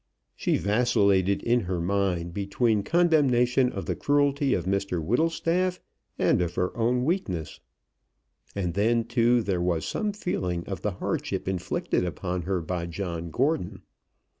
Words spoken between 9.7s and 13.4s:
some feeling of the hardship inflicted upon her by John